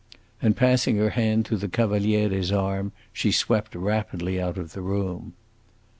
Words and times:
And 0.41 0.57
passing 0.57 0.97
her 0.97 1.11
hand 1.11 1.45
through 1.45 1.59
the 1.59 1.67
Cavaliere's 1.67 2.51
arm, 2.51 2.91
she 3.13 3.31
swept 3.31 3.75
rapidly 3.75 4.41
out 4.41 4.57
of 4.57 4.73
the 4.73 4.81
room. 4.81 5.35